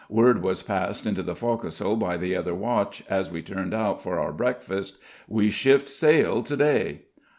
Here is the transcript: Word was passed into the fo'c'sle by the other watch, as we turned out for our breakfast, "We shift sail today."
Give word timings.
Word 0.09 0.41
was 0.41 0.63
passed 0.63 1.05
into 1.05 1.21
the 1.21 1.35
fo'c'sle 1.35 1.95
by 1.95 2.17
the 2.17 2.35
other 2.35 2.55
watch, 2.55 3.03
as 3.07 3.29
we 3.29 3.43
turned 3.43 3.71
out 3.71 4.01
for 4.01 4.17
our 4.19 4.31
breakfast, 4.33 4.97
"We 5.27 5.51
shift 5.51 5.87
sail 5.87 6.41
today." 6.41 7.01